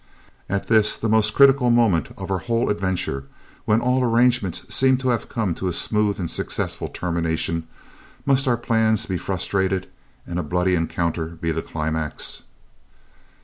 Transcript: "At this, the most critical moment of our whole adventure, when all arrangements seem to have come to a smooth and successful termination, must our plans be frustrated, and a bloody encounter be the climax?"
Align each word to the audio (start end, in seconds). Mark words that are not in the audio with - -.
"At 0.49 0.67
this, 0.67 0.97
the 0.97 1.07
most 1.07 1.35
critical 1.35 1.69
moment 1.69 2.09
of 2.17 2.31
our 2.31 2.39
whole 2.39 2.71
adventure, 2.71 3.25
when 3.65 3.81
all 3.81 4.03
arrangements 4.03 4.65
seem 4.73 4.97
to 4.97 5.09
have 5.09 5.29
come 5.29 5.53
to 5.53 5.67
a 5.67 5.73
smooth 5.73 6.19
and 6.19 6.31
successful 6.31 6.87
termination, 6.87 7.67
must 8.25 8.47
our 8.47 8.57
plans 8.57 9.05
be 9.05 9.19
frustrated, 9.19 9.85
and 10.25 10.39
a 10.39 10.41
bloody 10.43 10.73
encounter 10.73 11.25
be 11.27 11.51
the 11.51 11.61
climax?" 11.61 12.41